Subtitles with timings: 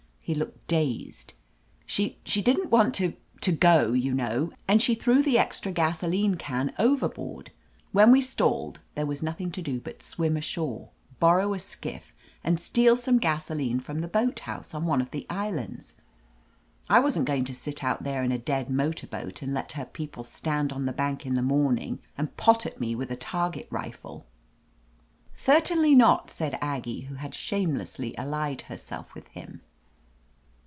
[0.23, 1.33] He looked dazed.
[1.85, 6.35] "She— ^she didn^t want to— ^to go, you know, and she threw the extra gasoline
[6.35, 7.51] can overboard.
[7.91, 10.87] When we stalled there was nothing to do but swim ashore,
[11.19, 12.03] borrow a skiflF,
[12.45, 15.95] and steal some gasoline from the boat house on one of the islands.
[16.87, 19.83] I wasn't going to sit out there in a dead motor boat and let her
[19.85, 23.67] people stand on the bank in the morning and pot at me with a target
[23.69, 24.25] rifle."
[25.35, 29.59] "Thirtainly notl" said Aggie, who had shamelessly allied herself with him.